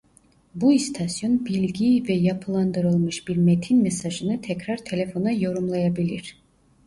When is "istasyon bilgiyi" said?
0.73-2.07